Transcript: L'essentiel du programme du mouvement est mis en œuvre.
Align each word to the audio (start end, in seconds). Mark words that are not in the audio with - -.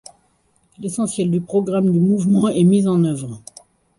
L'essentiel 0.79 1.29
du 1.29 1.41
programme 1.41 1.91
du 1.91 1.99
mouvement 1.99 2.47
est 2.47 2.63
mis 2.63 2.87
en 2.87 3.03
œuvre. 3.03 3.39